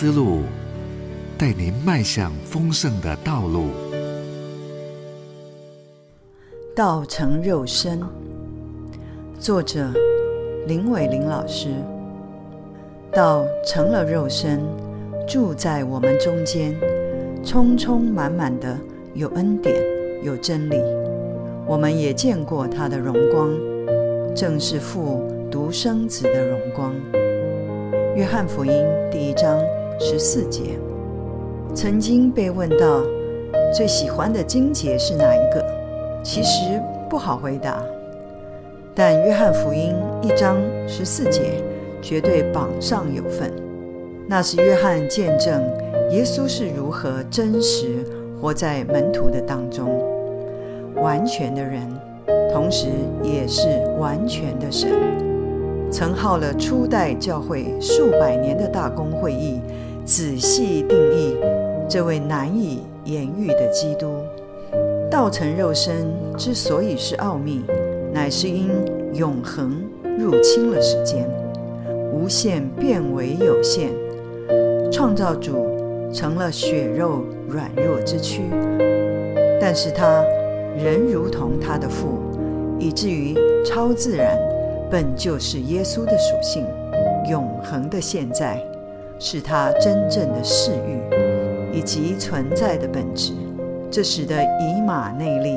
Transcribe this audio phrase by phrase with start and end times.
[0.00, 0.38] 思路，
[1.36, 3.66] 带您迈向丰盛的道路。
[6.74, 8.00] 道成肉身，
[9.38, 9.92] 作者
[10.66, 11.68] 林伟林老师。
[13.12, 14.62] 道成了肉身，
[15.28, 16.74] 住在我们中间，
[17.44, 18.78] 充充满满的
[19.12, 19.76] 有恩典，
[20.24, 20.80] 有真理。
[21.66, 23.50] 我们也见过他的荣光，
[24.34, 26.94] 正是父独生子的荣光。
[28.16, 28.72] 约翰福音
[29.12, 29.62] 第一章
[30.02, 30.78] 十四节，
[31.74, 33.02] 曾经被问到
[33.72, 35.62] 最喜欢的经节是哪一个？
[36.24, 37.80] 其实不好回答。
[38.94, 40.56] 但约翰福音一章
[40.88, 41.62] 十四节。
[42.02, 43.52] 绝对榜上有份，
[44.26, 45.62] 那是约翰见证
[46.10, 48.02] 耶稣是如何真实
[48.40, 49.86] 活在门徒的当中，
[50.94, 51.86] 完全的人，
[52.50, 52.86] 同时
[53.22, 54.90] 也是完全的神，
[55.90, 59.60] 曾耗了初代教会数百年的大公会议，
[60.10, 61.36] 仔细定义
[61.88, 64.16] 这位难以言喻的基督，
[65.08, 67.62] 道成肉身之所以是奥秘，
[68.12, 68.70] 乃是因
[69.14, 69.80] 永恒
[70.18, 71.30] 入侵了时间。
[72.12, 73.92] 无限变为有限，
[74.90, 78.42] 创造主成了血肉软弱之躯，
[79.60, 80.24] 但是他
[80.76, 82.18] 仍如同他的父，
[82.80, 83.32] 以至于
[83.64, 84.36] 超自然
[84.90, 86.66] 本就是耶稣的属性，
[87.30, 88.60] 永恒的现在
[89.20, 90.98] 是他真正的视域
[91.72, 93.32] 以及存在的本质。
[93.88, 95.56] 这使得以马内利，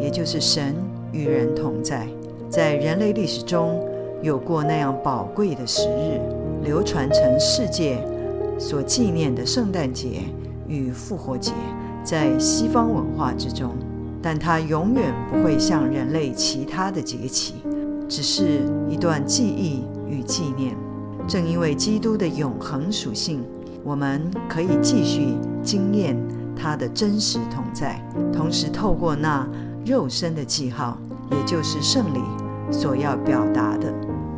[0.00, 0.74] 也就是神
[1.12, 2.08] 与人同在，
[2.50, 3.78] 在人类历史中。
[4.22, 6.18] 有过那样宝贵的时日，
[6.62, 7.98] 流传成世界
[8.58, 10.22] 所纪念的圣诞节
[10.66, 11.52] 与复活节，
[12.02, 13.72] 在西方文化之中，
[14.22, 17.56] 但它永远不会像人类其他的节期，
[18.08, 20.74] 只是一段记忆与纪念。
[21.26, 23.42] 正因为基督的永恒属性，
[23.82, 25.28] 我们可以继续
[25.62, 26.16] 经验
[26.54, 28.00] 他的真实同在，
[28.32, 29.48] 同时透过那
[29.84, 30.98] 肉身的记号，
[31.30, 32.20] 也就是圣礼
[32.70, 33.92] 所要表达的。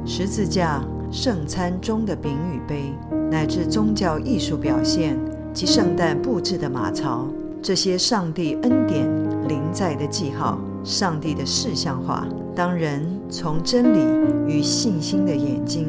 [0.05, 2.93] 十字架、圣餐中的饼与杯，
[3.31, 5.19] 乃至宗教艺术表现
[5.53, 7.27] 及圣诞布置的马槽，
[7.61, 9.09] 这些上帝恩典
[9.49, 12.27] 临在的记号，上帝的事象化。
[12.55, 13.99] 当人从真理
[14.47, 15.89] 与信心的眼睛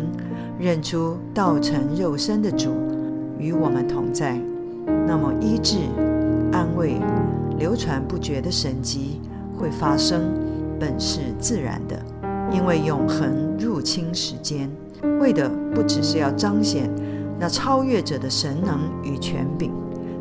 [0.59, 2.71] 认出道成肉身的主
[3.37, 4.39] 与我们同在，
[5.05, 5.77] 那么医治、
[6.51, 6.95] 安慰、
[7.57, 9.21] 流传不绝的神迹
[9.57, 10.21] 会发生，
[10.79, 11.97] 本是自然的。
[12.51, 14.69] 因为永恒入侵时间，
[15.19, 16.89] 为的不只是要彰显
[17.37, 19.69] 那超越者的神能与权柄，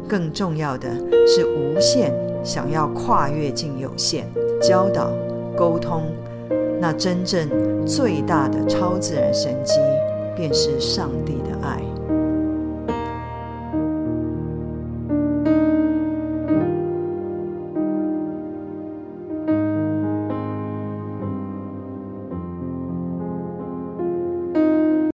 [0.09, 0.89] 更重要的
[1.25, 4.27] 是无限想要跨越进有限，
[4.61, 5.13] 教导、
[5.57, 6.03] 沟通
[6.81, 7.49] 那真正
[7.87, 9.75] 最大的超自然神机，
[10.37, 11.96] 便是上帝的爱。